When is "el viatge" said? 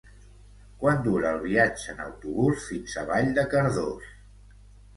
1.35-1.93